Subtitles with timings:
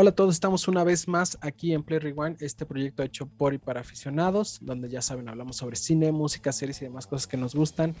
[0.00, 3.52] Hola a todos, estamos una vez más aquí en Play Rewind, este proyecto hecho por
[3.52, 7.36] y para aficionados, donde ya saben, hablamos sobre cine, música, series y demás cosas que
[7.36, 7.96] nos gustan.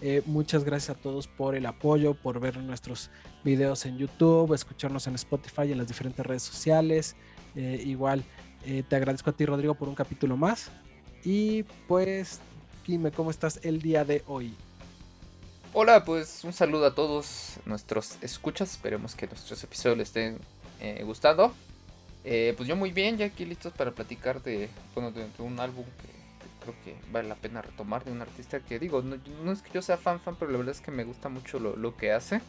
[0.00, 3.10] Eh, muchas gracias a todos por el apoyo, por ver nuestros
[3.44, 7.16] videos en YouTube, escucharnos en Spotify y en las diferentes redes sociales.
[7.54, 8.24] Eh, igual
[8.64, 10.70] eh, te agradezco a ti, Rodrigo, por un capítulo más.
[11.22, 12.40] Y pues,
[12.86, 14.54] dime cómo estás el día de hoy.
[15.74, 18.70] Hola, pues un saludo a todos nuestros escuchas.
[18.70, 20.38] Esperemos que nuestros episodios estén
[20.82, 21.54] eh, gustando.
[22.24, 25.84] Eh, pues yo muy bien, ya aquí listos para platicar de, bueno, de, un álbum
[25.84, 26.08] que,
[26.60, 29.80] creo que vale la pena retomar, de un artista que digo, no, es que yo
[29.80, 32.40] sea fan fan, pero la verdad es que me gusta mucho lo, que hace.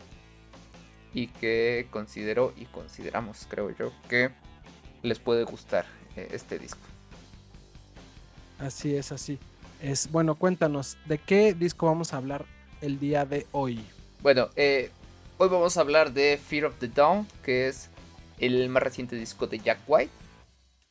[1.13, 4.31] Y que considero y consideramos, creo yo, que
[5.03, 6.81] les puede gustar eh, este disco.
[8.57, 9.37] Así es, así.
[9.79, 12.45] Es, bueno, cuéntanos, ¿de qué disco vamos a hablar
[12.81, 13.85] el día de hoy?
[14.23, 17.91] Bueno, hoy vamos a hablar de Fear of the Dawn, que es
[18.39, 20.11] el más reciente disco de Jack White.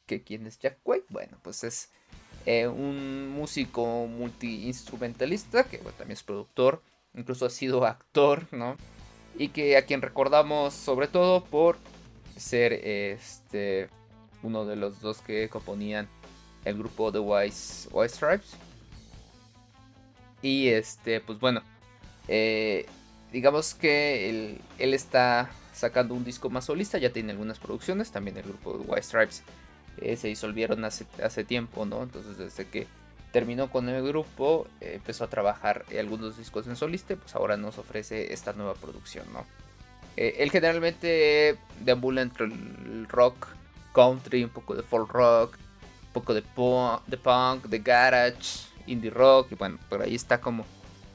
[0.06, 1.06] ¿Que ¿Quién es Jack White?
[1.08, 1.90] Bueno, pues es
[2.46, 6.82] eh, un músico multiinstrumentalista que también es productor,
[7.14, 8.76] incluso ha sido actor, ¿no?
[9.36, 11.78] Y que a quien recordamos sobre todo por
[12.36, 13.88] ser este
[14.42, 16.08] uno de los dos que componían
[16.64, 18.56] el grupo The Wise, Wise Stripes.
[20.42, 21.62] Y este, pues bueno,
[22.26, 22.86] eh,
[23.32, 28.36] digamos que él, él está sacando un disco más solista, ya tiene algunas producciones, también
[28.36, 29.42] el grupo de White Stripes
[29.98, 32.02] eh, se disolvieron hace, hace tiempo, ¿no?
[32.02, 32.86] Entonces desde que
[33.32, 37.78] terminó con el grupo, eh, empezó a trabajar algunos discos en solista, pues ahora nos
[37.78, 39.44] ofrece esta nueva producción, ¿no?
[40.16, 43.48] Eh, él generalmente deambula entre el rock,
[43.94, 45.56] country, un poco de folk rock,
[46.06, 46.42] un poco de,
[47.06, 50.66] de punk, de garage, indie rock, y bueno, por ahí está como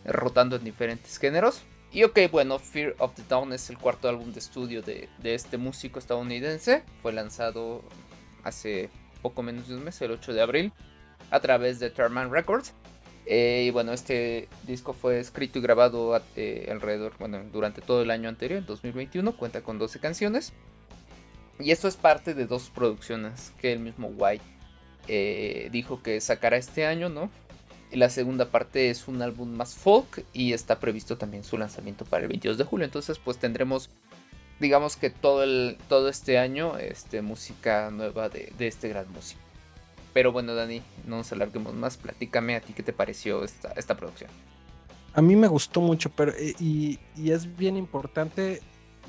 [0.05, 1.61] rotando en diferentes géneros.
[1.91, 5.57] Y ok, bueno, Fear of the Dawn es el cuarto álbum de estudio de, este
[5.57, 6.83] músico estadounidense.
[7.01, 7.81] Fue lanzado
[8.43, 8.89] hace
[9.21, 10.73] poco menos de un mes, el 8 de abril,
[11.31, 12.73] a través de Terman Records.
[13.25, 18.11] Eh, y bueno, este disco fue escrito y grabado eh, alrededor, bueno, durante todo el
[18.11, 19.35] año anterior, en 2021.
[19.37, 20.53] Cuenta con 12 canciones.
[21.59, 24.43] Y esto es parte de dos producciones que el mismo White
[25.07, 27.31] eh, dijo que sacará este año, ¿no?
[27.91, 32.23] La segunda parte es un álbum más folk y está previsto también su lanzamiento para
[32.23, 32.85] el 22 de julio.
[32.85, 33.89] Entonces pues tendremos,
[34.59, 39.41] digamos que todo, el, todo este año, este, música nueva de, este gran músico.
[40.13, 43.95] Pero bueno Dani, no nos alarguemos más, platícame a ti qué te pareció esta, esta
[43.95, 44.29] producción.
[45.13, 48.61] A mí me gustó mucho, pero eh, y, y es bien importante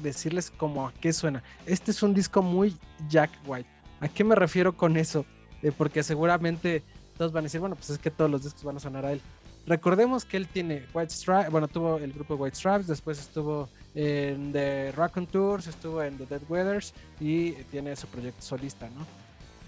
[0.03, 1.43] decirles como a qué suena.
[1.67, 2.77] Este es un disco muy
[3.09, 3.69] Jack White.
[4.01, 5.27] ¿A qué me refiero con eso?
[5.63, 6.83] Eh, porque seguramente
[7.19, 9.13] todos van a decir, bueno, pues es que todos los discos van a sonar a
[9.13, 9.21] él.
[9.67, 14.53] Recordemos que él tiene White Stripes, bueno, tuvo el grupo White Stripes, después estuvo en
[14.53, 14.95] The
[15.31, 19.07] Tours, estuvo en The Dead Weathers y tiene su proyecto solista, ¿no?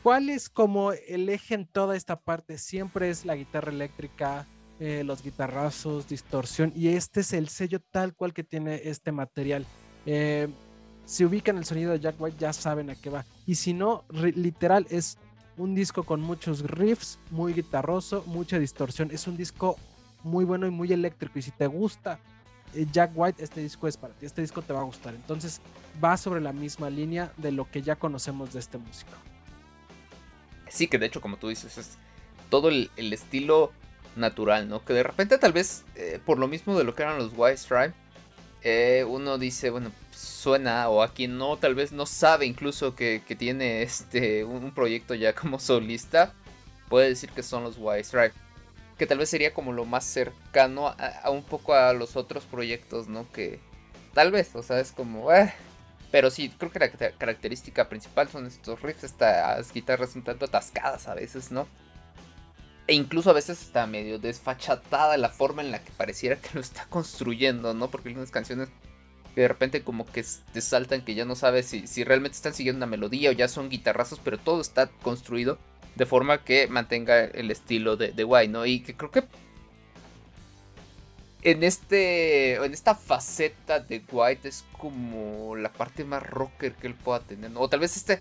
[0.02, 2.56] ¿Cuál es como el eje en toda esta parte?
[2.56, 4.46] Siempre es la guitarra eléctrica,
[4.78, 9.66] eh, los guitarrazos, distorsión, y este es el sello tal cual que tiene este material.
[10.06, 10.48] Eh,
[11.04, 13.26] si ubican el sonido de Jack White, ya saben a qué va.
[13.44, 15.18] Y si no, literal, es
[15.56, 19.10] un disco con muchos riffs, muy guitarroso, mucha distorsión.
[19.10, 19.76] Es un disco
[20.22, 21.38] muy bueno y muy eléctrico.
[21.38, 22.18] Y si te gusta
[22.74, 24.26] eh, Jack White, este disco es para ti.
[24.26, 25.14] Este disco te va a gustar.
[25.14, 25.60] Entonces
[26.02, 29.12] va sobre la misma línea de lo que ya conocemos de este músico.
[30.68, 31.96] Sí, que de hecho, como tú dices, es
[32.48, 33.72] todo el, estilo
[34.16, 34.84] natural, ¿no?
[34.84, 37.56] Que de repente tal vez, eh, por lo mismo de lo que eran los White
[37.58, 37.94] Stripe,
[38.62, 43.22] eh, uno dice, bueno, suena, o a quien no, tal vez no sabe incluso que,
[43.38, 46.34] tiene este un proyecto ya como solista,
[46.88, 48.34] puede decir que son los White Stripe.
[48.98, 53.08] Que tal vez sería como lo más cercano a, un poco a los otros proyectos,
[53.08, 53.30] ¿no?
[53.32, 53.58] Que
[54.12, 55.32] tal vez, o sea, es como...
[55.32, 55.52] Eh.
[56.10, 61.08] Pero sí, creo que la característica principal son estos riffs, estas guitarras un tanto atascadas
[61.08, 61.66] a veces, ¿no?
[62.88, 66.60] E incluso a veces está medio desfachatada la forma en la que pareciera que lo
[66.60, 67.88] está construyendo, ¿no?
[67.88, 68.68] Porque hay unas canciones
[69.34, 72.54] que de repente como que te saltan que ya no sabes si, si realmente están
[72.54, 75.58] siguiendo una melodía o ya son guitarrazos, pero todo está construido
[75.96, 78.66] de forma que mantenga el estilo de, de White, ¿no?
[78.66, 79.24] Y que creo que
[81.42, 86.94] en este en esta faceta de White es como la parte más rocker que él
[86.94, 87.60] pueda tener, ¿no?
[87.60, 88.20] o tal vez este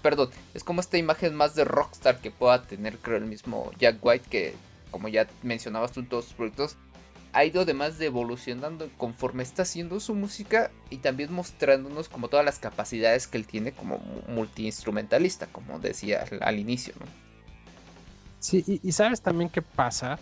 [0.00, 3.98] perdón, es como esta imagen más de rockstar que pueda tener, creo, el mismo Jack
[4.00, 4.54] White, que
[4.90, 6.76] como ya mencionabas tú en todos sus proyectos,
[7.34, 12.46] ha ido además de evolucionando conforme está haciendo su música y también mostrándonos como todas
[12.46, 13.98] las capacidades que él tiene como
[14.28, 16.94] multiinstrumentalista, como decía al, inicio.
[18.38, 20.18] Sí, y, sabes también qué pasa,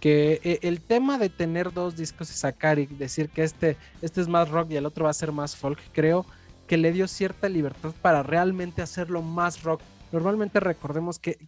[0.00, 4.20] que eh, el tema de tener dos discos y sacar y decir que este, este
[4.20, 6.26] es más rock y el otro va a ser más folk, creo
[6.68, 9.80] que le dio cierta libertad para realmente hacerlo más rock.
[10.12, 11.38] Normalmente recordemos que,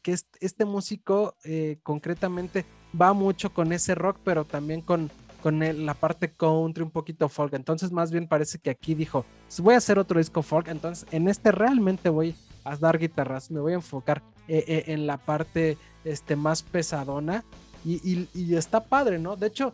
[0.40, 2.66] este, músico eh, concretamente
[3.00, 5.10] va mucho con ese rock, pero también con,
[5.42, 7.54] con la parte country, un poquito folk.
[7.54, 10.68] Entonces, más bien parece que aquí dijo: pues voy a hacer otro disco folk.
[10.68, 12.34] Entonces, en este realmente voy
[12.64, 17.44] a dar guitarras, me voy a enfocar eh, eh, en la parte este, más pesadona.
[17.82, 19.36] Y, está padre, ¿no?
[19.36, 19.72] De hecho,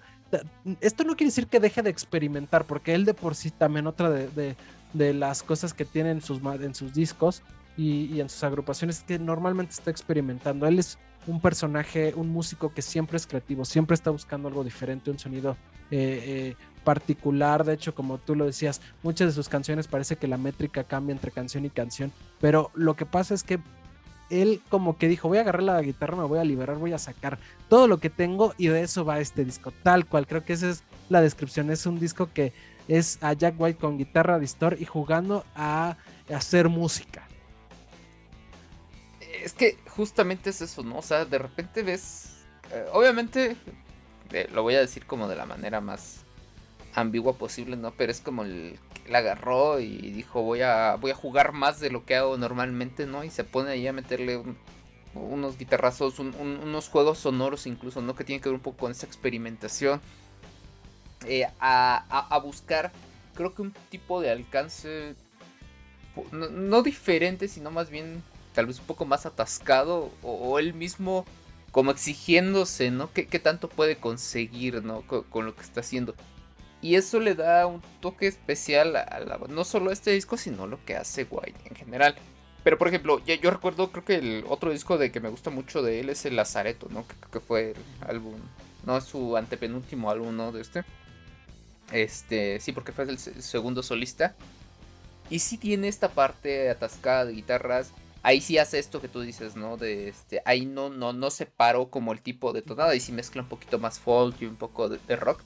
[0.80, 4.10] esto no quiere decir que deje de experimentar, porque él de por sí también otra
[4.10, 4.56] de,
[4.96, 7.42] las cosas que tiene en sus, en sus discos
[7.76, 10.66] y, en sus agrupaciones es que normalmente está experimentando.
[10.66, 15.10] Él es un personaje, un músico que siempre es creativo, siempre está buscando algo diferente,
[15.10, 15.56] un sonido
[15.90, 17.64] eh, eh, particular.
[17.64, 21.12] De hecho, como tú lo decías, muchas de sus canciones parece que la métrica cambia
[21.12, 23.58] entre canción y canción, pero lo que pasa es que
[24.30, 26.98] él como que dijo, voy a agarrar la guitarra, me voy a liberar, voy a
[26.98, 27.38] sacar
[27.68, 30.26] todo lo que tengo y de eso va este disco, tal cual.
[30.26, 31.70] Creo que esa es la descripción.
[31.70, 32.52] Es un disco que
[32.88, 35.96] es a Jack White con guitarra distor y jugando a
[36.28, 37.26] hacer música
[39.46, 40.98] es que justamente es eso, ¿no?
[40.98, 42.44] O sea, de repente ves.
[42.72, 43.56] Eh, obviamente,
[44.32, 46.24] eh, lo voy a decir como de la manera más
[46.94, 47.92] ambigua posible, ¿no?
[47.92, 48.76] Pero es como el,
[49.08, 53.06] la agarró y dijo, voy a, voy a jugar más de lo que hago normalmente,
[53.06, 53.22] ¿no?
[53.22, 54.42] Y se pone ahí a meterle
[55.14, 58.16] unos guitarrazos, unos juegos sonoros incluso, ¿no?
[58.16, 60.00] Que tienen que ver un poco con esa experimentación.
[61.26, 62.92] Eh, a, buscar,
[63.34, 65.14] creo que un tipo de alcance,
[66.32, 68.22] no diferente, sino más bien
[68.54, 71.26] tal vez un poco más atascado o, él mismo
[71.72, 73.12] como exigiéndose, ¿no?
[73.12, 75.02] ¿Qué, tanto puede conseguir, ¿no?
[75.02, 76.14] Con, lo que está haciendo.
[76.80, 80.66] Y eso le da un toque especial a, la, no solo a este disco, sino
[80.66, 82.14] lo que hace White en general.
[82.62, 85.82] Pero por ejemplo, yo recuerdo, creo que el otro disco de que me gusta mucho
[85.82, 87.06] de él es el Lazareto, ¿no?
[87.06, 88.36] Que que fue el álbum,
[88.86, 90.52] no es su antepenúltimo álbum, ¿no?
[90.52, 90.84] De este.
[91.92, 94.34] Este, sí, porque fue el segundo solista.
[95.30, 97.92] Y sí tiene esta parte atascada de guitarras
[98.26, 99.76] ahí sí hace esto que tú dices, ¿no?
[99.76, 103.42] De este, ahí no, no, no separo como el tipo de tonada, ahí sí mezcla
[103.42, 105.40] un poquito más folk y un poco de, rock.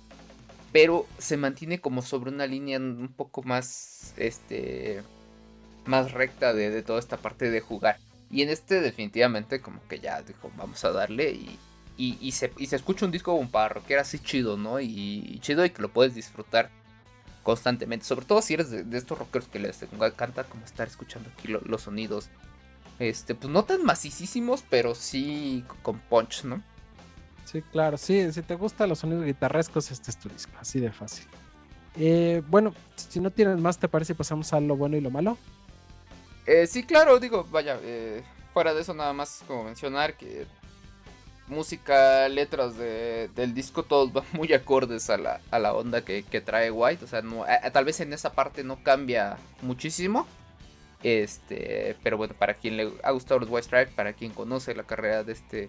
[0.73, 5.03] Pero se mantiene como sobre una línea un poco más, este,
[5.85, 7.99] más recta de, toda esta parte de jugar.
[8.31, 11.59] Y en este definitivamente como que ya dijo, vamos a darle y,
[12.01, 14.81] y, se, y se escucha un disco un parro, que era así chido, ¿no?
[14.81, 16.71] Y, chido y que lo puedes disfrutar
[17.43, 18.07] constantemente.
[18.07, 21.83] Sobre todo si eres de, estos rockers que les encanta como estar escuchando aquí los
[21.83, 22.31] sonidos
[22.99, 26.63] este, pues no tan macicísimos, pero sí con punch, ¿no?
[27.47, 30.93] Sí, claro, sí, si te gustan los sonidos guitarrescos, este es tu disco, así de
[30.93, 31.27] fácil.
[31.97, 35.37] Eh, bueno, si no tienes más, ¿te parece pasamos a lo bueno y lo malo?
[36.47, 40.47] Eh, sí, claro, digo, vaya, eh, fuera de eso nada más como mencionar que
[41.51, 46.71] música, letras del disco, todos van muy acordes a la, a la onda que, trae
[46.71, 50.27] White, o sea, no, tal vez en esa parte no cambia muchísimo,
[51.03, 54.85] este, pero bueno, para quien le ha gustado los White Stripes, para quien conoce la
[54.85, 55.69] carrera de este,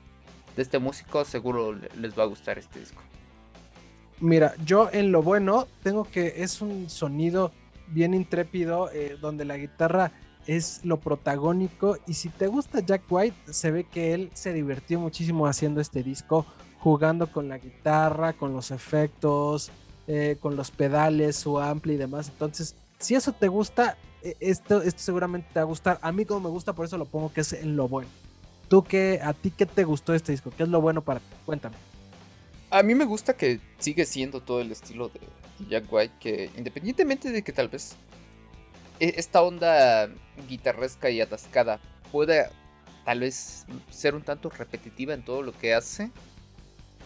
[0.55, 3.01] de este músico, seguro les va a gustar este disco.
[4.19, 7.51] Mira, yo en lo bueno tengo que es un sonido
[7.87, 10.11] bien intrépido, eh, donde la guitarra
[10.47, 11.97] es lo protagónico.
[12.07, 16.03] Y si te gusta Jack White, se ve que él se divirtió muchísimo haciendo este
[16.03, 16.45] disco,
[16.79, 19.71] jugando con la guitarra, con los efectos,
[20.07, 22.29] eh, con los pedales, su ampli y demás.
[22.29, 25.99] Entonces, si eso te gusta, e, esto, esto seguramente te va a gustar.
[26.01, 28.09] A mí como me gusta, por eso lo pongo que es en lo bueno.
[28.67, 30.51] ¿Tú qué, a ti qué te gustó este disco?
[30.55, 31.25] ¿Qué es lo bueno para ti?
[31.45, 31.75] Cuéntame.
[32.69, 35.19] A mí me gusta que sigue siendo todo el estilo de
[35.69, 37.97] Jack White, que independientemente de que tal vez
[39.01, 40.09] esta onda
[40.47, 41.79] guitarresca y atascada
[42.11, 42.51] pueda
[43.05, 46.11] tal vez ser un tanto repetitiva en todo lo que hace,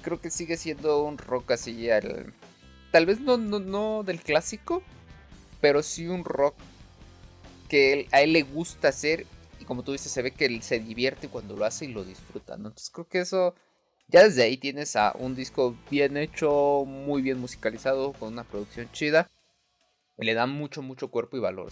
[0.01, 2.33] creo que sigue siendo un rock así al...
[2.91, 4.83] Tal vez no, no, no del clásico,
[5.61, 6.55] pero sí un rock
[7.69, 9.25] que a él le gusta hacer
[9.59, 12.03] y como tú dices, se ve que él se divierte cuando lo hace y lo
[12.03, 12.67] disfruta, ¿no?
[12.67, 13.55] Entonces creo que eso,
[14.07, 18.91] ya desde ahí tienes a un disco bien hecho, muy bien musicalizado, con una producción
[18.91, 19.29] chida,
[20.17, 21.72] y le da mucho, mucho cuerpo y valor,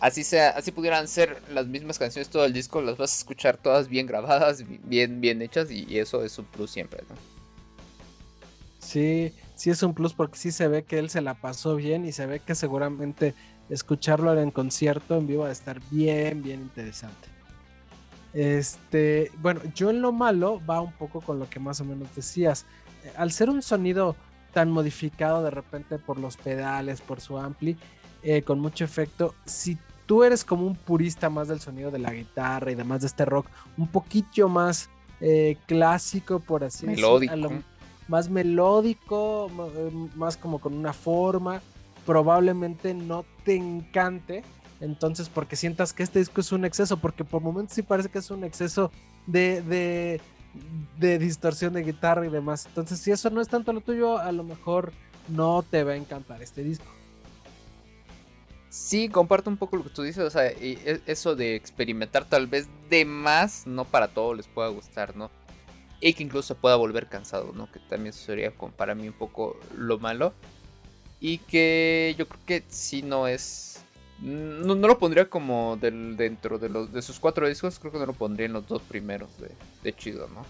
[0.00, 3.56] así sea, así pudieran ser las mismas canciones todo el disco, las vas a escuchar
[3.56, 7.16] todas bien grabadas, bien, bien hechas, y eso es un plus siempre, ¿no?
[8.86, 12.06] Sí, sí es un plus porque sí se ve que él se la pasó bien
[12.06, 13.34] y se ve que seguramente
[13.68, 17.28] escucharlo en concierto en vivo va a estar bien, bien interesante.
[18.32, 22.14] Este, bueno, yo en lo malo va un poco con lo que más o menos
[22.14, 22.64] decías.
[23.04, 24.14] Eh, al ser un sonido
[24.56, 27.76] tan modificado de repente por los pedales, por su ampli,
[28.22, 32.14] eh, con mucho efecto, si tú eres como un purista más del sonido de la
[32.14, 34.88] guitarra y demás de este rock, un poquito más
[35.20, 37.52] eh, clásico, por así decirlo,
[38.08, 39.50] más melódico,
[40.14, 41.60] más como con una forma
[42.06, 44.42] probablemente no te encante.
[44.80, 48.20] Entonces, porque sientas que este disco es un exceso, porque por momentos sí parece que
[48.20, 48.90] es un exceso
[49.26, 50.20] de, de,
[50.98, 52.66] de distorsión de guitarra y demás.
[52.66, 54.92] Entonces, si eso no es tanto lo tuyo, a lo mejor
[55.28, 56.86] no te va a encantar este disco.
[58.68, 62.46] Sí, comparto un poco lo que tú dices, o sea, e, eso de experimentar tal
[62.46, 65.30] vez de más, no para todos les pueda gustar, ¿no?
[66.00, 67.72] Y que incluso pueda volver cansado, ¿no?
[67.72, 70.34] Que también sería para mí un poco lo malo.
[71.20, 73.80] Y que yo creo que sí no es...
[74.20, 78.06] No, lo pondría como del, dentro de, los, de sus cuatro discos, creo que no
[78.06, 79.50] lo pondría en los dos primeros de,
[79.82, 80.44] de chido, ¿no?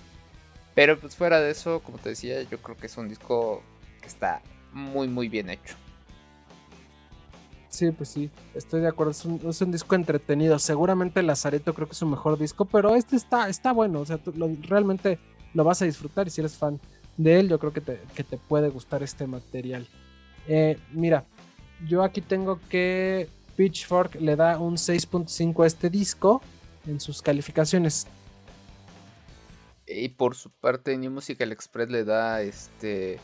[0.75, 3.63] Pero pues fuera de eso, como te decía, yo creo que es un disco
[4.01, 4.43] que está
[4.73, 5.75] muy, muy bien hecho.
[7.77, 9.11] Sí, pues sí, estoy de acuerdo.
[9.11, 10.59] Es un, disco entretenido.
[10.59, 14.01] Seguramente Lazareto creo que es su mejor disco, pero este está, está bueno.
[14.01, 14.19] O sea,
[14.63, 15.19] realmente
[15.53, 16.81] lo vas a disfrutar y si eres fan
[17.19, 19.87] de él, yo creo que te, te puede gustar este material.
[20.49, 21.25] Eh, mira,
[21.87, 26.43] yo aquí tengo que Pitchfork le da un 6.5 a este disco
[26.87, 28.07] en sus calificaciones.
[29.87, 33.19] Y por su parte, New Musical Express le da este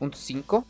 [0.00, 0.64] un 5.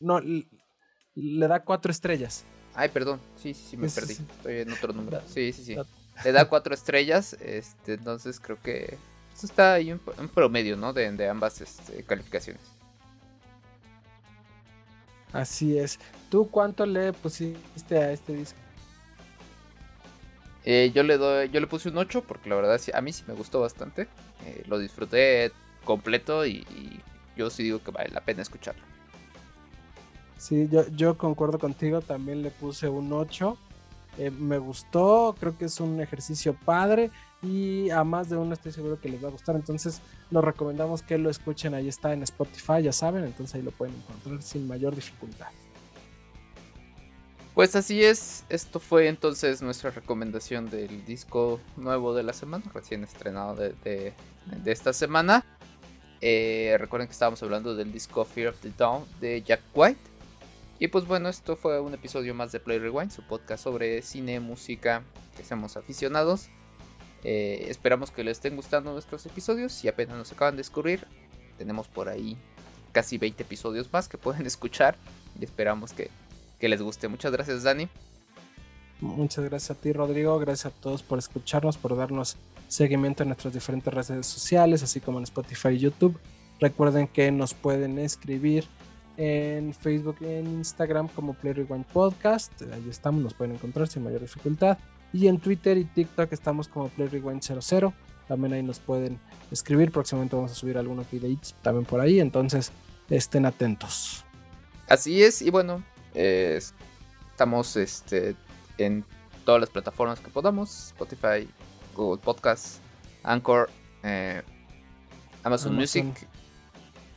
[0.00, 2.44] No, le da cuatro estrellas.
[2.74, 4.14] Ay, perdón, sí, sí, sí, me perdí.
[4.14, 5.20] Estoy en otro número.
[5.28, 5.76] Sí, sí, sí.
[6.24, 8.98] Le da cuatro estrellas, este, entonces creo que
[9.34, 10.92] eso está ahí un, promedio, ¿no?
[10.92, 12.62] De, ambas este, calificaciones.
[15.32, 15.98] Así es.
[16.30, 18.58] ¿Tú cuánto le pusiste a este disco?
[20.64, 23.24] Eh, yo le doy, yo le puse un 8 porque la verdad a mí sí
[23.26, 24.08] me gustó bastante.
[24.46, 25.52] Eh, lo disfruté
[25.84, 26.64] completo y
[27.36, 28.82] yo sí digo que vale la pena escucharlo.
[30.42, 33.56] Sí, yo, yo concuerdo contigo, también le puse un 8.
[34.18, 38.72] Eh, me gustó, creo que es un ejercicio padre y a más de uno estoy
[38.72, 39.56] seguro que les va a gustar.
[39.56, 41.74] Entonces, nos recomendamos que lo escuchen.
[41.74, 45.48] Ahí está en Spotify, ya saben, entonces ahí lo pueden encontrar sin mayor dificultad.
[47.54, 53.04] Pues así es, esto fue entonces nuestra recomendación del disco nuevo de la semana, recién
[53.04, 54.14] estrenado de,
[54.64, 55.44] esta semana.
[56.22, 60.00] Eh, recuerden que estábamos hablando del disco Fear of the Dawn de Jack White.
[60.78, 64.40] Y pues bueno, esto fue un episodio más de Play Rewind, su podcast sobre cine,
[64.40, 65.02] música,
[65.36, 66.48] que seamos aficionados.
[67.24, 69.72] Eh, esperamos que les estén gustando nuestros episodios.
[69.72, 71.06] Si apenas nos acaban de descubrir,
[71.58, 72.36] tenemos por ahí
[72.92, 74.96] casi 20 episodios más que pueden escuchar.
[75.38, 76.10] Y esperamos que,
[76.60, 77.08] les guste.
[77.08, 77.88] Muchas gracias, Dani.
[79.00, 80.38] Muchas gracias a ti, Rodrigo.
[80.38, 82.36] Gracias a todos por escucharnos, por darnos
[82.68, 86.16] seguimiento en nuestras diferentes redes sociales, así como en Spotify y YouTube.
[86.60, 88.64] Recuerden que nos pueden escribir
[89.16, 92.52] en Facebook y en Instagram como Play Rewind Podcast.
[92.72, 94.78] Ahí estamos, nos pueden encontrar sin mayor dificultad.
[95.12, 97.92] Y en Twitter y TikTok estamos como Play Rewind 00.
[98.26, 99.18] También ahí nos pueden
[99.50, 99.92] escribir.
[99.92, 102.20] Próximamente vamos a subir algunos videitos también por ahí.
[102.20, 102.72] Entonces
[103.10, 104.24] estén atentos.
[104.88, 105.42] Así es.
[105.42, 105.82] Y bueno,
[106.14, 108.34] estamos este,
[108.78, 109.04] en
[109.44, 110.88] todas las plataformas que podamos.
[110.88, 111.48] Spotify,
[111.94, 112.78] Google Podcast,
[113.22, 113.70] Anchor,
[114.02, 114.42] eh,
[115.42, 116.06] Amazon, Music.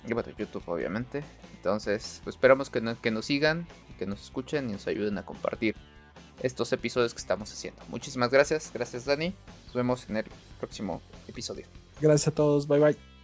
[0.08, 1.24] Y bueno, YouTube obviamente.
[1.56, 5.76] Entonces, pues esperamos que, que nos sigan, que nos escuchen y nos ayuden a compartir
[6.42, 7.82] estos episodios que estamos haciendo.
[7.88, 9.34] Muchísimas gracias, gracias Dani.
[9.66, 10.26] Nos vemos en el
[10.60, 11.66] próximo episodio.
[12.02, 13.15] Gracias a todos, bye bye.